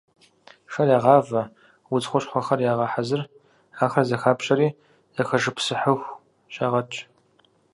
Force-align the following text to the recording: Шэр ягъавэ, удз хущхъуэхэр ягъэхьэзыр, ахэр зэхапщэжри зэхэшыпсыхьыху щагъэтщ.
Шэр 0.71 0.89
ягъавэ, 0.97 1.41
удз 1.93 2.05
хущхъуэхэр 2.09 2.59
ягъэхьэзыр, 2.71 3.21
ахэр 3.83 4.05
зэхапщэжри 4.09 4.67
зэхэшыпсыхьыху 5.15 6.15
щагъэтщ. 6.53 6.97